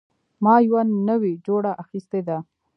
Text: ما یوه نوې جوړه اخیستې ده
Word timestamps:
ما 0.43 0.53
یوه 0.67 0.81
نوې 1.09 1.33
جوړه 1.47 1.71
اخیستې 1.83 2.19
ده 2.27 2.37